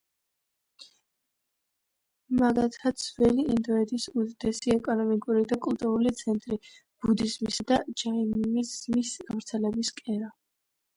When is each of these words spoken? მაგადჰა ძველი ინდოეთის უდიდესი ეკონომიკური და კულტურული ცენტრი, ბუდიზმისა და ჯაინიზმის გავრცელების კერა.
მაგადჰა 2.39 2.93
ძველი 3.03 3.45
ინდოეთის 3.57 4.09
უდიდესი 4.23 4.75
ეკონომიკური 4.79 5.47
და 5.53 5.61
კულტურული 5.69 6.17
ცენტრი, 6.25 6.61
ბუდიზმისა 7.03 7.69
და 7.75 7.81
ჯაინიზმის 8.05 9.17
გავრცელების 9.31 9.97
კერა. 10.03 10.37